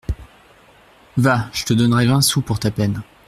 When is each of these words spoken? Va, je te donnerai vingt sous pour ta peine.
Va, 1.15 1.47
je 1.53 1.63
te 1.63 1.73
donnerai 1.75 2.07
vingt 2.07 2.21
sous 2.21 2.41
pour 2.41 2.57
ta 2.57 2.71
peine. 2.71 3.03